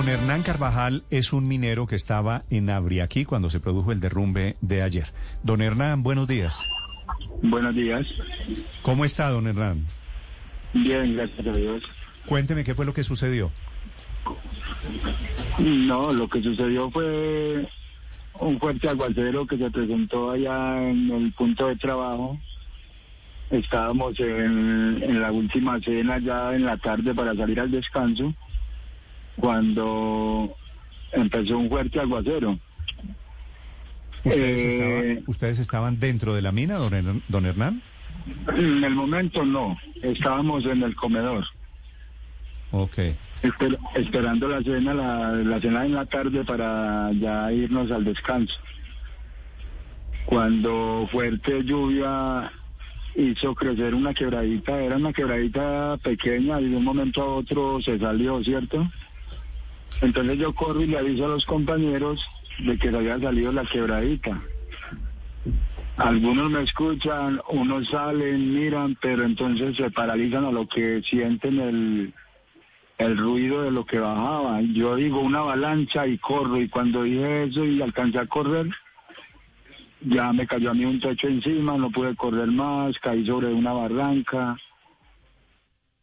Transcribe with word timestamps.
Don 0.00 0.08
Hernán 0.08 0.42
Carvajal 0.42 1.04
es 1.10 1.34
un 1.34 1.46
minero 1.46 1.86
que 1.86 1.94
estaba 1.94 2.44
en 2.48 2.70
Abriaquí 2.70 3.26
cuando 3.26 3.50
se 3.50 3.60
produjo 3.60 3.92
el 3.92 4.00
derrumbe 4.00 4.56
de 4.62 4.80
ayer. 4.80 5.12
Don 5.42 5.60
Hernán, 5.60 6.02
buenos 6.02 6.26
días. 6.26 6.58
Buenos 7.42 7.74
días. 7.74 8.06
¿Cómo 8.80 9.04
está, 9.04 9.28
don 9.28 9.46
Hernán? 9.46 9.86
Bien, 10.72 11.14
gracias 11.14 11.46
a 11.46 11.52
Dios. 11.52 11.82
Cuénteme 12.24 12.64
qué 12.64 12.74
fue 12.74 12.86
lo 12.86 12.94
que 12.94 13.04
sucedió. 13.04 13.52
No, 15.58 16.14
lo 16.14 16.28
que 16.30 16.42
sucedió 16.42 16.90
fue 16.90 17.68
un 18.38 18.58
fuerte 18.58 18.88
aguacero 18.88 19.46
que 19.46 19.58
se 19.58 19.70
presentó 19.70 20.30
allá 20.30 20.82
en 20.82 21.10
el 21.10 21.30
punto 21.32 21.66
de 21.66 21.76
trabajo. 21.76 22.38
Estábamos 23.50 24.18
en, 24.18 25.02
en 25.02 25.20
la 25.20 25.30
última 25.30 25.78
cena 25.80 26.18
ya 26.20 26.54
en 26.54 26.64
la 26.64 26.78
tarde 26.78 27.12
para 27.12 27.34
salir 27.34 27.60
al 27.60 27.70
descanso 27.70 28.34
cuando 29.40 30.54
empezó 31.12 31.58
un 31.58 31.68
fuerte 31.68 31.98
aguacero. 32.00 32.58
¿Ustedes, 34.22 34.64
Eh, 34.64 34.68
estaban, 34.68 35.24
¿Ustedes 35.26 35.58
estaban 35.58 35.98
dentro 35.98 36.34
de 36.34 36.42
la 36.42 36.52
mina, 36.52 36.74
don, 36.74 37.22
don 37.28 37.46
Hernán? 37.46 37.82
En 38.54 38.84
el 38.84 38.94
momento 38.94 39.44
no, 39.44 39.78
estábamos 40.02 40.64
en 40.66 40.82
el 40.82 40.94
comedor, 40.94 41.44
Ok. 42.70 42.98
esper- 43.42 43.78
esperando 43.94 44.46
la 44.48 44.62
cena, 44.62 44.92
la, 44.92 45.32
la 45.32 45.60
cena 45.60 45.86
en 45.86 45.94
la 45.94 46.04
tarde 46.04 46.44
para 46.44 47.10
ya 47.12 47.50
irnos 47.50 47.90
al 47.90 48.04
descanso. 48.04 48.54
Cuando 50.26 51.08
fuerte 51.10 51.64
lluvia 51.64 52.52
hizo 53.16 53.54
crecer 53.54 53.94
una 53.94 54.12
quebradita, 54.14 54.80
era 54.80 54.96
una 54.96 55.12
quebradita 55.12 55.96
pequeña 56.02 56.60
y 56.60 56.68
de 56.68 56.76
un 56.76 56.84
momento 56.84 57.22
a 57.22 57.36
otro 57.36 57.80
se 57.82 57.98
salió, 57.98 58.42
¿cierto? 58.44 58.86
Entonces 60.00 60.38
yo 60.38 60.54
corro 60.54 60.82
y 60.82 60.86
le 60.86 60.98
aviso 60.98 61.26
a 61.26 61.28
los 61.28 61.44
compañeros 61.44 62.26
de 62.58 62.78
que 62.78 62.90
se 62.90 62.96
había 62.96 63.18
salido 63.18 63.52
la 63.52 63.64
quebradita. 63.64 64.40
Algunos 65.96 66.50
me 66.50 66.62
escuchan, 66.62 67.40
unos 67.48 67.88
salen, 67.88 68.54
miran, 68.54 68.96
pero 69.02 69.24
entonces 69.24 69.76
se 69.76 69.90
paralizan 69.90 70.46
a 70.46 70.50
lo 70.50 70.66
que 70.66 71.02
sienten 71.02 71.60
el, 71.60 72.14
el 72.96 73.18
ruido 73.18 73.62
de 73.62 73.70
lo 73.70 73.84
que 73.84 73.98
bajaba. 73.98 74.62
Yo 74.62 74.96
digo 74.96 75.20
una 75.20 75.40
avalancha 75.40 76.06
y 76.06 76.16
corro, 76.16 76.58
y 76.60 76.68
cuando 76.68 77.02
dije 77.02 77.44
eso 77.44 77.66
y 77.66 77.82
alcancé 77.82 78.18
a 78.18 78.26
correr, 78.26 78.68
ya 80.00 80.32
me 80.32 80.46
cayó 80.46 80.70
a 80.70 80.74
mí 80.74 80.86
un 80.86 81.00
techo 81.00 81.28
encima, 81.28 81.76
no 81.76 81.90
pude 81.90 82.16
correr 82.16 82.48
más, 82.48 82.98
caí 82.98 83.26
sobre 83.26 83.48
una 83.48 83.72
barranca. 83.72 84.56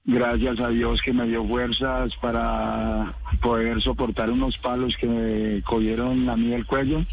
Gracias 0.10 0.58
a 0.62 0.70
Dios 0.70 1.02
que 1.02 1.12
me 1.12 1.28
dio 1.28 1.46
fuerzas 1.46 2.16
para 2.22 3.14
poder 3.42 3.82
soportar 3.82 4.32
unos 4.32 4.58
palos 4.58 4.96
que 4.96 5.06
me 5.06 5.62
cogieron 5.64 6.30
a 6.30 6.38
mí 6.38 6.54
el 6.54 6.66
cuello. 6.66 7.04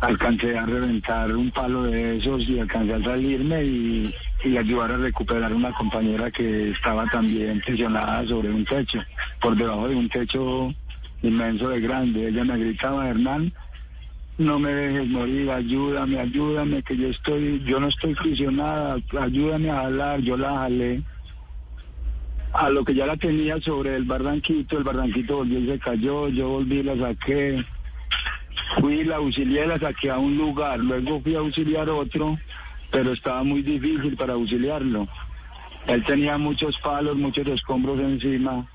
Alcancé 0.00 0.56
a 0.56 0.64
reventar 0.64 1.30
un 1.36 1.50
palo 1.50 1.82
de 1.82 2.16
esos 2.16 2.48
y 2.48 2.58
alcancé 2.58 2.94
a 2.94 3.04
salirme 3.04 3.64
y, 3.64 4.14
ayudar 4.58 4.92
a 4.92 4.96
recuperar 4.96 5.52
una 5.52 5.74
compañera 5.74 6.30
que 6.30 6.70
estaba 6.70 7.04
también 7.10 7.60
presionada 7.60 8.26
sobre 8.26 8.50
un 8.50 8.64
techo, 8.64 9.00
por 9.38 9.54
debajo 9.54 9.88
de 9.88 9.94
un 9.94 10.08
techo 10.08 10.74
inmenso 11.20 11.68
de 11.68 11.82
grande. 11.82 12.28
Ella 12.28 12.44
me 12.44 12.56
gritaba, 12.56 13.10
Hernán, 13.10 13.52
no 14.38 14.58
me 14.58 14.72
dejes 14.72 15.06
morir, 15.06 15.50
ayúdame, 15.50 16.18
ayúdame, 16.18 16.82
que 16.82 16.96
yo 16.96 17.08
estoy, 17.08 17.62
yo 17.66 17.78
no 17.78 17.88
estoy 17.88 18.14
prisionada, 18.14 18.96
ayúdame 19.20 19.70
a 19.70 19.82
jalar, 19.82 20.20
yo 20.20 20.38
la 20.38 20.56
jalé. 20.56 21.02
A 22.52 22.68
lo 22.68 22.84
que 22.84 22.94
ya 22.94 23.06
la 23.06 23.16
tenía 23.16 23.60
sobre 23.60 23.96
el 23.96 24.04
barranquito, 24.04 24.76
el 24.76 24.84
barranquito 24.84 25.38
volvió 25.38 25.58
y 25.58 25.66
se 25.66 25.78
cayó, 25.78 26.28
yo 26.28 26.48
volví 26.48 26.82
la 26.82 26.96
saqué. 26.96 27.64
Fui, 28.78 29.04
la 29.04 29.16
auxilié, 29.16 29.66
la 29.66 29.78
saqué 29.78 30.10
a 30.10 30.18
un 30.18 30.36
lugar, 30.36 30.78
luego 30.78 31.20
fui 31.22 31.34
a 31.34 31.38
auxiliar 31.38 31.88
otro, 31.88 32.38
pero 32.90 33.12
estaba 33.12 33.42
muy 33.42 33.62
difícil 33.62 34.16
para 34.16 34.34
auxiliarlo. 34.34 35.08
Él 35.86 36.04
tenía 36.04 36.36
muchos 36.38 36.78
palos, 36.78 37.16
muchos 37.16 37.46
escombros 37.46 37.98
encima. 37.98 38.68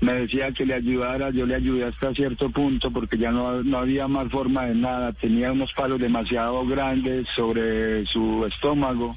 Me 0.00 0.14
decía 0.14 0.50
que 0.50 0.66
le 0.66 0.74
ayudara, 0.74 1.30
yo 1.30 1.46
le 1.46 1.54
ayudé 1.54 1.84
hasta 1.84 2.12
cierto 2.12 2.50
punto 2.50 2.90
porque 2.90 3.16
ya 3.16 3.30
no, 3.30 3.62
no 3.62 3.78
había 3.78 4.08
más 4.08 4.28
forma 4.30 4.66
de 4.66 4.74
nada. 4.74 5.12
Tenía 5.12 5.52
unos 5.52 5.72
palos 5.74 6.00
demasiado 6.00 6.66
grandes 6.66 7.28
sobre 7.36 8.04
su 8.06 8.44
estómago. 8.46 9.16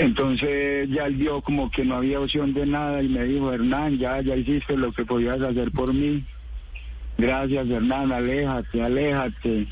Entonces 0.00 0.88
ya 0.90 1.06
él 1.06 1.16
vio 1.16 1.40
como 1.40 1.70
que 1.70 1.84
no 1.84 1.96
había 1.96 2.20
opción 2.20 2.54
de 2.54 2.66
nada 2.66 3.02
y 3.02 3.08
me 3.08 3.24
dijo, 3.24 3.52
Hernán, 3.52 3.98
ya, 3.98 4.20
ya 4.20 4.36
hiciste 4.36 4.76
lo 4.76 4.92
que 4.92 5.04
podías 5.04 5.40
hacer 5.40 5.72
por 5.72 5.92
mí. 5.92 6.24
Gracias, 7.16 7.68
Hernán, 7.68 8.12
aléjate, 8.12 8.82
aléjate. 8.82 9.66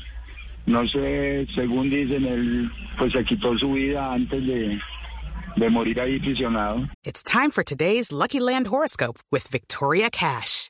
No 0.65 0.85
sé, 0.89 1.47
según 1.55 1.89
dicen, 1.89 2.25
él 2.25 2.69
pues 2.97 3.13
se 3.13 3.23
quitó 3.23 3.57
su 3.57 3.71
vida 3.73 4.13
antes 4.13 4.45
de, 4.45 4.77
de 5.55 5.69
morir 5.69 6.01
ahí 6.01 6.19
prisionado. 6.19 6.89
It's 7.05 7.23
time 7.23 7.51
for 7.51 7.63
today's 7.63 8.11
Lucky 8.11 8.41
Land 8.41 8.67
horoscope 8.67 9.19
with 9.31 9.47
Victoria 9.49 10.09
Cash. 10.09 10.69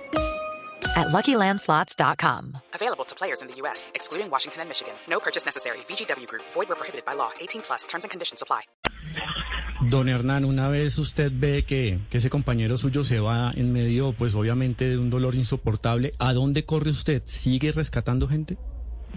at 0.95 1.07
LuckyLandSlots.com. 1.07 2.57
Available 2.73 3.05
to 3.05 3.15
players 3.15 3.41
in 3.41 3.47
the 3.47 3.55
U.S., 3.63 3.91
excluding 3.95 4.29
Washington 4.29 4.61
and 4.61 4.69
Michigan. 4.69 4.93
No 5.09 5.19
purchase 5.19 5.45
necessary. 5.45 5.77
VGW 5.87 6.27
Group, 6.27 6.43
void 6.53 6.69
where 6.69 6.77
prohibited 6.77 7.05
by 7.05 7.13
law. 7.13 7.31
18 7.39 7.61
plus 7.61 7.85
terms 7.85 8.05
and 8.05 8.11
conditions 8.11 8.41
apply. 8.41 8.61
Don 9.89 10.07
Hernán, 10.07 10.45
una 10.45 10.69
vez 10.69 10.99
usted 10.99 11.31
ve 11.33 11.63
que, 11.63 11.99
que 12.11 12.19
ese 12.19 12.29
compañero 12.29 12.77
suyo 12.77 13.03
se 13.03 13.19
va 13.19 13.51
en 13.55 13.73
medio, 13.73 14.13
pues 14.13 14.35
obviamente 14.35 14.87
de 14.87 14.99
un 14.99 15.09
dolor 15.09 15.33
insoportable, 15.33 16.13
¿a 16.19 16.33
dónde 16.33 16.65
corre 16.65 16.91
usted? 16.91 17.23
¿Sigue 17.25 17.71
rescatando 17.71 18.27
gente? 18.27 18.57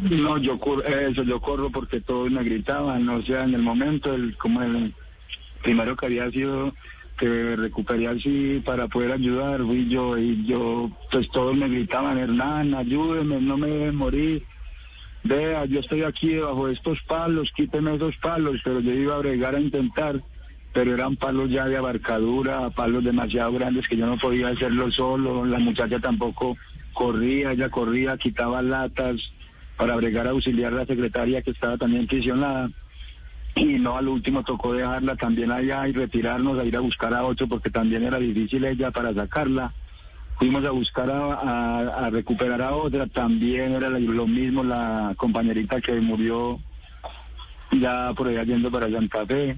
No, 0.01 0.39
yo 0.39 0.59
corro, 0.59 0.83
eso, 0.85 1.23
yo 1.23 1.41
corro 1.41 1.71
porque 1.71 2.01
todos 2.01 2.31
me 2.31 2.43
gritaban, 2.43 3.07
o 3.11 3.23
sea, 3.23 3.45
en 3.45 3.55
el 3.55 3.63
momento, 3.63 4.15
el, 4.15 4.37
como 4.39 4.63
el 4.63 4.95
primero 5.63 5.97
que 5.97 6.07
había 6.07 6.31
sido 6.31 6.73
que 7.19 7.57
recuperé 7.57 8.09
así 8.09 8.63
para 8.65 8.89
poder 8.89 9.13
ayudar, 9.13 9.61
fui 9.63 9.89
yo, 9.89 10.19
y 10.19 10.45
yo, 10.45 10.91
pues 11.11 11.29
todos 11.31 11.57
me 11.57 11.69
gritaban, 11.69 12.19
Hernán, 12.19 12.75
ayúdeme, 12.75 13.41
no 13.41 13.57
me 13.57 13.69
dejen 13.69 13.97
morir, 13.97 14.45
vea, 15.23 15.65
yo 15.65 15.81
estoy 15.81 16.03
aquí 16.03 16.29
debajo 16.29 16.67
de 16.67 16.75
estos 16.75 17.01
palos, 17.03 17.53
quíteme 17.55 17.95
esos 17.95 18.17
palos, 18.17 18.61
pero 18.65 18.81
yo 18.81 18.93
iba 18.93 19.15
a 19.15 19.21
bregar 19.21 19.55
a 19.55 19.61
intentar, 19.61 20.21
pero 20.73 20.93
eran 20.93 21.17
palos 21.17 21.51
ya 21.51 21.67
de 21.67 21.77
abarcadura, 21.77 22.71
palos 22.71 23.05
demasiado 23.05 23.53
grandes 23.53 23.87
que 23.87 23.97
yo 23.97 24.07
no 24.07 24.19
podía 24.19 24.49
hacerlo 24.49 24.91
solo, 24.91 25.45
la 25.45 25.61
muchacha 25.61 26.01
tampoco 26.01 26.57
corría, 26.93 27.53
ella 27.53 27.69
corría, 27.69 28.17
quitaba 28.17 28.61
latas 28.61 29.21
para 29.77 29.97
bregar 29.97 30.27
a 30.27 30.31
auxiliar 30.31 30.73
a 30.73 30.79
la 30.79 30.87
secretaria 30.87 31.43
que 31.43 31.51
estaba 31.51 31.77
también 31.77 32.07
prisionada. 32.07 32.71
Y 33.57 33.79
no, 33.79 33.97
al 33.97 34.09
último 34.09 34.43
tocó 34.43 34.73
dejarla 34.73 35.15
también 35.17 35.53
allá 35.53 35.87
y 35.87 35.93
retirarnos 35.93 36.59
a 36.59 36.65
ir 36.65 36.77
a 36.77 36.81
buscar 36.81 37.15
a 37.15 37.25
otro 37.25 37.47
porque 37.47 37.71
también 37.71 38.03
era 38.03 38.19
difícil 38.19 38.65
ella 38.65 38.91
para 38.91 39.15
sacarla. 39.15 39.73
Fuimos 40.39 40.65
a 40.65 40.73
buscar 40.73 41.09
a, 41.11 42.11
recuperar 42.11 42.61
a 42.61 42.75
otra, 42.75 43.07
también 43.07 43.73
era 43.73 43.89
lo 43.89 44.27
mismo 44.27 44.65
la 44.65 45.15
compañerita 45.17 45.81
que 45.81 45.93
murió 46.01 46.59
ya 47.71 48.13
por 48.15 48.29
allá 48.29 48.43
yendo 48.43 48.71
para 48.71 48.91
Santa 48.91 49.25
Fe. 49.25 49.57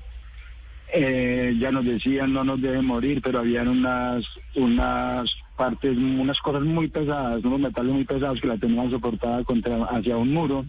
Eh, 0.92 1.56
ya 1.58 1.72
nos 1.72 1.84
decían 1.84 2.32
no 2.32 2.44
nos 2.44 2.60
dejen 2.60 2.84
morir, 2.84 3.20
pero 3.22 3.40
habían 3.40 3.66
unas 3.66 4.24
unas 4.54 5.28
partes, 5.56 5.96
unas 5.96 6.38
cosas 6.40 6.62
muy 6.62 6.88
pesadas, 6.88 7.42
unos 7.42 7.58
metales 7.58 7.92
muy 7.92 8.04
pesados 8.04 8.40
que 8.40 8.46
la 8.46 8.58
tenían 8.58 8.90
soportada 8.90 9.42
contra 9.42 9.84
hacia 9.86 10.16
un 10.16 10.32
muro, 10.32 10.64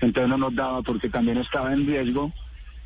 entonces 0.00 0.28
no 0.28 0.36
nos 0.36 0.54
daba 0.54 0.82
porque 0.82 1.08
también 1.08 1.38
estaba 1.38 1.72
en 1.72 1.86
riesgo 1.86 2.32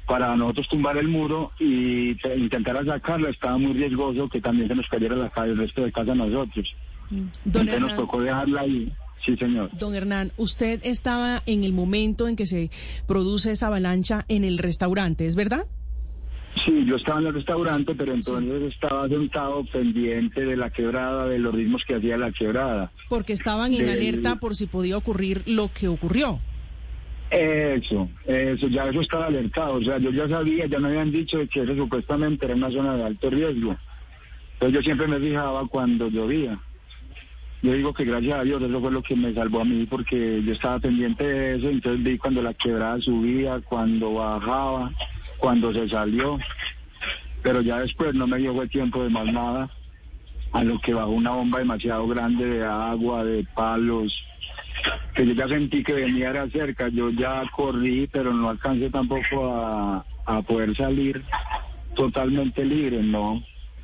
para 0.07 0.35
nosotros 0.37 0.69
tumbar 0.69 0.97
el 0.97 1.09
muro 1.09 1.53
y 1.59 2.15
te- 2.17 2.37
intentar 2.37 2.85
sacarla 2.85 3.31
estaba 3.31 3.59
muy 3.59 3.73
riesgoso 3.73 4.29
que 4.29 4.41
también 4.41 4.69
se 4.69 4.75
nos 4.75 4.87
cayera 4.89 5.17
la 5.17 5.31
ca- 5.31 5.45
el 5.47 5.57
resto 5.57 5.83
de 5.85 5.93
casa 5.93 6.13
a 6.13 6.15
nosotros. 6.15 6.75
Don 7.11 7.31
Entonces 7.45 7.81
nos 7.81 7.91
Hernán, 7.91 7.97
tocó 7.97 8.21
dejarla 8.21 8.61
ahí. 8.63 8.93
Sí, 9.25 9.35
señor. 9.37 9.71
don 9.79 9.95
Hernán, 9.95 10.31
usted 10.37 10.81
estaba 10.85 11.43
en 11.47 11.65
el 11.65 11.73
momento 11.73 12.29
en 12.29 12.37
que 12.37 12.47
se 12.47 12.71
produce 13.07 13.51
esa 13.51 13.67
avalancha 13.69 14.25
en 14.29 14.45
el 14.45 14.59
restaurante, 14.59 15.27
¿es 15.27 15.35
verdad? 15.35 15.67
Sí, 16.65 16.85
yo 16.87 16.97
estaba 16.97 17.21
en 17.21 17.27
el 17.27 17.35
restaurante, 17.35 17.95
pero 17.95 18.15
entonces 18.15 18.63
estaba 18.73 19.09
sentado 19.09 19.65
pendiente 19.65 20.45
de 20.45 20.57
la 20.57 20.71
quebrada, 20.71 21.27
de 21.27 21.39
los 21.39 21.55
ritmos 21.55 21.83
que 21.85 21.95
hacía 21.97 22.17
la 22.17 22.31
quebrada. 22.33 22.93
Porque 23.09 23.33
estaban 23.33 23.75
en 23.75 23.89
alerta 23.89 24.37
por 24.37 24.55
si 24.57 24.67
podía 24.67 24.97
ocurrir 24.97 25.43
lo 25.47 25.71
que 25.73 25.89
ocurrió. 25.89 26.41
Eso, 27.31 28.09
eso, 28.25 28.69
ya 28.69 28.89
eso 28.89 29.01
estaba 29.01 29.27
alertado. 29.27 29.75
O 29.75 29.83
sea, 29.83 29.99
yo 29.99 30.11
ya 30.11 30.29
sabía, 30.29 30.67
ya 30.67 30.79
me 30.79 30.89
habían 30.89 31.11
dicho 31.11 31.39
que 31.53 31.63
eso 31.63 31.75
supuestamente 31.75 32.47
era 32.47 32.55
una 32.55 32.71
zona 32.71 32.97
de 32.97 33.05
alto 33.05 33.31
riesgo. 33.31 33.77
Entonces 34.55 34.75
yo 34.75 34.83
siempre 34.83 35.07
me 35.07 35.19
fijaba 35.19 35.67
cuando 35.67 36.09
llovía. 36.09 36.59
Yo 37.63 37.73
digo 37.73 37.93
que 37.93 38.05
gracias 38.05 38.39
a 38.39 38.45
Dios 38.45 38.63
eso 38.63 38.81
fue 38.81 38.93
lo 38.93 39.03
que 39.03 39.17
me 39.17 39.35
salvó 39.35 39.61
a 39.61 39.65
mí 39.65 39.87
porque 39.87 40.43
yo 40.45 40.53
estaba 40.53 40.79
pendiente 40.79 41.25
de 41.25 41.57
eso, 41.57 41.69
entonces 41.69 42.05
vi 42.05 42.17
cuando 42.17 42.43
la 42.43 42.55
quebrada 42.55 43.01
subía, 43.01 43.61
cuando 43.61 44.15
bajaba, 44.15 44.93
cuando 45.39 45.73
se 45.73 45.89
salió. 45.89 46.39
Pero 47.43 47.63
ya 47.63 47.81
después 47.81 48.15
no 48.15 48.27
me 48.27 48.39
dio 48.39 48.55
fue 48.55 48.69
tiempo 48.69 49.03
de 49.03 49.11
más 49.11 49.27
nada, 49.33 49.71
a 50.53 50.65
lo 50.65 50.79
que 50.81 50.95
bajó 50.95 51.11
una 51.11 51.33
bomba 51.33 51.59
demasiado 51.59 52.07
grande 52.07 52.47
de 52.47 52.65
agua, 52.65 53.25
de 53.25 53.45
palos, 53.55 54.15
que 55.17 55.27
yo 55.27 55.33
ya 55.33 55.49
sentí 55.49 55.83
que 55.83 55.95
venía 55.95 56.31
era 56.31 56.49
cerca, 56.51 56.89
yo 56.89 57.11
ya 57.11 57.43
corrí, 57.55 58.07
pero 58.13 58.33
no 58.33 58.51
alcancé 58.51 58.91
tampoco 58.91 59.51
a, 59.51 60.05
a 60.27 60.43
poder 60.43 60.77
salir 60.77 61.25
totalmente 61.95 62.65
libre, 62.65 63.03
no. 63.03 63.43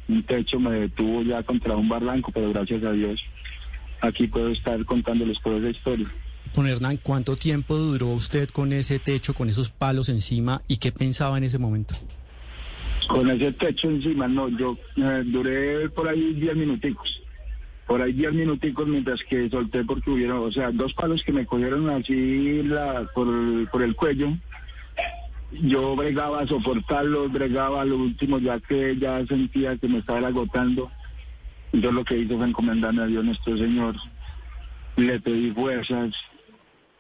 Un 0.08 0.23
techo 0.25 0.61
me 0.61 0.73
detuvo 0.73 1.23
ya 1.23 1.43
contra 1.43 1.75
un 1.75 1.88
barranco, 1.88 2.31
pero 2.32 2.50
gracias 2.50 2.84
a 2.84 2.93
Dios 2.93 3.20
aquí 4.02 4.26
puedo 4.26 4.49
estar 4.49 4.84
contándoles 4.84 5.40
toda 5.43 5.58
esa 5.58 5.70
historia. 5.70 6.12
Don 6.55 6.67
Hernán, 6.67 6.99
¿cuánto 7.02 7.37
tiempo 7.37 7.76
duró 7.76 8.08
usted 8.08 8.50
con 8.50 8.73
ese 8.73 8.99
techo, 8.99 9.32
con 9.32 9.49
esos 9.49 9.70
palos 9.70 10.11
encima 10.11 10.61
y 10.69 10.76
qué 10.76 10.93
pensaba 10.93 11.38
en 11.38 11.44
ese 11.44 11.58
momento? 11.58 11.94
Con 13.08 13.31
ese 13.31 13.52
techo 13.52 13.88
encima, 13.88 14.29
no, 14.29 14.49
yo 14.49 14.76
eh, 14.96 15.23
duré 15.25 15.88
por 15.88 16.08
ahí 16.08 16.34
10 16.34 16.56
minuticos. 16.56 17.21
Por 17.87 18.00
ahí 18.00 18.12
10 18.12 18.32
minuticos 18.32 18.87
mientras 18.87 19.23
que 19.25 19.49
solté 19.50 19.84
porque 19.84 20.11
hubieron, 20.11 20.38
o 20.38 20.52
sea, 20.52 20.70
dos 20.70 20.94
palos 20.94 21.23
que 21.25 21.32
me 21.32 21.46
cogieron 21.46 21.90
así 21.90 22.62
la, 22.62 23.06
por, 23.14 23.82
el 23.82 23.96
cuello. 23.96 24.29
Yo 25.50 25.94
bregaba 25.96 26.40
a 26.40 26.46
soportarlos, 26.46 27.32
bregaba 27.32 27.82
a 27.82 27.84
lo 27.84 27.96
último 27.96 28.38
ya 28.38 28.58
que 28.61 28.96
ya 28.96 29.25
sentía 29.26 29.76
que 29.76 29.88
me 29.88 29.99
estaba 29.99 30.26
agotando. 30.26 30.90
Yo 31.73 31.93
lo 31.93 32.05
que 32.05 32.19
hice 32.19 32.37
fue 32.37 32.46
encomendarme 32.46 33.02
a 33.02 33.06
Dios 33.06 33.25
nuestro 33.25 33.56
Señor. 33.56 33.96
Le 34.96 35.20
pedí 35.20 35.50
fuerzas 35.50 36.14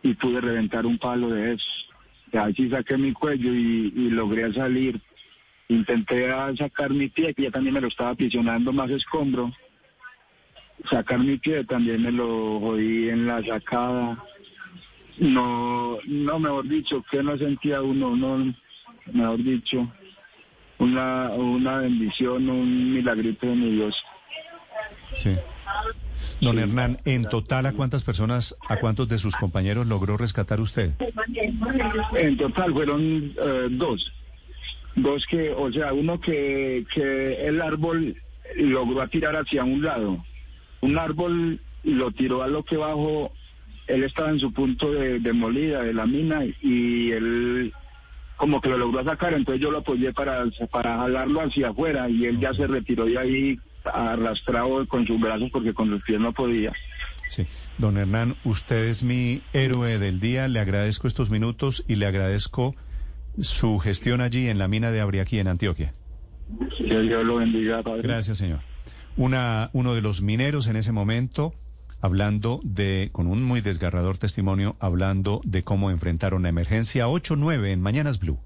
y 0.02 0.14
pude 0.14 0.40
reventar 0.40 0.84
un 0.84 0.98
palo 0.98 1.30
de 1.30 1.54
esos. 1.54 1.88
Y 2.32 2.36
así 2.36 2.68
saqué 2.68 2.96
mi 2.96 3.12
cuello 3.12 3.54
y, 3.54 3.92
y 3.94 4.10
logré 4.10 4.52
salir. 4.52 5.00
Intenté 5.68 6.30
sacar 6.58 6.90
mi 6.90 7.08
pie, 7.08 7.32
que 7.32 7.44
ya 7.44 7.50
también 7.50 7.74
me 7.74 7.80
lo 7.80 7.88
estaba 7.88 8.10
aprisionando 8.10 8.72
más 8.72 8.90
escombro. 8.90 9.52
Sacar 10.90 11.18
mi 11.18 11.36
pie 11.38 11.64
también 11.64 12.02
me 12.02 12.12
lo 12.12 12.60
jodí 12.60 13.08
en 13.08 13.26
la 13.26 13.42
sacada. 13.44 14.22
No, 15.18 15.98
no, 16.06 16.38
mejor 16.38 16.66
dicho, 16.68 17.04
que 17.10 17.22
no 17.22 17.36
sentía 17.36 17.82
uno, 17.82 18.16
no, 18.16 18.52
mejor 19.12 19.42
dicho, 19.42 19.88
una, 20.78 21.30
una 21.30 21.78
bendición, 21.78 22.48
un 22.48 22.94
milagrito 22.94 23.46
de 23.46 23.54
mi 23.54 23.70
Dios. 23.72 23.94
Sí. 25.14 25.36
Don 26.40 26.58
Hernán, 26.58 26.98
en 27.04 27.24
total, 27.24 27.66
¿a 27.66 27.72
cuántas 27.72 28.02
personas, 28.02 28.56
a 28.68 28.78
cuántos 28.78 29.08
de 29.08 29.18
sus 29.18 29.36
compañeros 29.36 29.86
logró 29.86 30.16
rescatar 30.16 30.60
usted? 30.60 30.92
En 32.14 32.36
total 32.36 32.72
fueron 32.72 33.32
eh, 33.40 33.68
dos. 33.70 34.12
Dos 34.96 35.24
que, 35.26 35.50
o 35.50 35.70
sea, 35.72 35.92
uno 35.92 36.20
que, 36.20 36.84
que 36.92 37.46
el 37.46 37.60
árbol 37.62 38.16
logró 38.56 39.06
tirar 39.08 39.36
hacia 39.36 39.64
un 39.64 39.82
lado. 39.82 40.24
Un 40.82 40.98
árbol 40.98 41.60
lo 41.84 42.10
tiró 42.12 42.42
a 42.42 42.48
lo 42.48 42.64
que 42.64 42.76
bajo, 42.76 43.32
él 43.86 44.04
estaba 44.04 44.30
en 44.30 44.38
su 44.38 44.52
punto 44.52 44.92
de, 44.92 45.18
de 45.18 45.32
molida 45.32 45.82
de 45.82 45.94
la 45.94 46.06
mina 46.06 46.44
y 46.60 47.10
él 47.10 47.72
como 48.36 48.60
que 48.60 48.68
lo 48.68 48.78
logró 48.78 49.04
sacar, 49.04 49.34
entonces 49.34 49.62
yo 49.62 49.70
lo 49.70 49.78
apoyé 49.78 50.12
para, 50.12 50.44
para 50.70 50.98
jalarlo 50.98 51.42
hacia 51.42 51.68
afuera 51.68 52.08
y 52.10 52.26
él 52.26 52.40
ya 52.40 52.52
se 52.52 52.66
retiró 52.66 53.04
de 53.04 53.18
ahí 53.18 53.58
arrastrado 53.84 54.86
con 54.88 55.06
sus 55.06 55.20
brazos 55.20 55.50
porque 55.52 55.72
con 55.72 55.90
los 55.90 56.02
pies 56.02 56.18
no 56.18 56.32
podía. 56.32 56.72
Sí. 57.28 57.46
Don 57.78 57.96
Hernán, 57.96 58.36
usted 58.44 58.86
es 58.86 59.02
mi 59.02 59.42
héroe 59.52 59.98
del 59.98 60.20
día. 60.20 60.48
Le 60.48 60.58
agradezco 60.58 61.06
estos 61.06 61.30
minutos 61.30 61.84
y 61.88 61.94
le 61.94 62.06
agradezco 62.06 62.74
su 63.40 63.78
gestión 63.78 64.20
allí 64.20 64.48
en 64.48 64.58
la 64.58 64.68
mina 64.68 64.90
de 64.90 65.00
Abriaqui, 65.00 65.38
en 65.38 65.48
Antioquia. 65.48 65.94
Que 66.76 67.00
Dios 67.00 67.24
lo 67.24 67.36
bendiga, 67.36 67.82
padre. 67.82 68.02
Gracias, 68.02 68.38
señor. 68.38 68.60
Una, 69.16 69.70
uno 69.72 69.94
de 69.94 70.00
los 70.00 70.22
mineros 70.22 70.66
en 70.68 70.76
ese 70.76 70.92
momento, 70.92 71.54
hablando 72.00 72.60
de, 72.64 73.10
con 73.12 73.26
un 73.26 73.42
muy 73.42 73.60
desgarrador 73.60 74.18
testimonio, 74.18 74.76
hablando 74.80 75.40
de 75.44 75.62
cómo 75.62 75.90
enfrentaron 75.90 76.42
la 76.42 76.48
emergencia 76.48 77.06
8-9 77.06 77.72
en 77.72 77.80
Mañanas 77.82 78.18
Blue. 78.18 78.38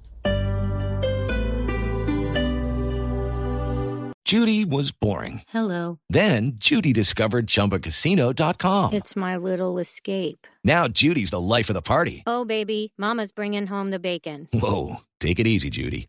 Judy 4.26 4.64
was 4.64 4.90
boring. 4.90 5.42
Hello. 5.46 6.00
Then 6.10 6.56
Judy 6.58 6.92
discovered 6.92 7.46
ChumbaCasino.com. 7.46 8.92
It's 8.92 9.14
my 9.14 9.36
little 9.36 9.78
escape. 9.78 10.48
Now 10.64 10.88
Judy's 10.88 11.30
the 11.30 11.40
life 11.40 11.70
of 11.70 11.74
the 11.74 11.80
party. 11.80 12.24
Oh, 12.26 12.44
baby, 12.44 12.92
Mama's 12.98 13.30
bringing 13.30 13.68
home 13.68 13.92
the 13.92 14.00
bacon. 14.00 14.48
Whoa, 14.52 14.96
take 15.20 15.38
it 15.38 15.46
easy, 15.46 15.70
Judy. 15.70 16.08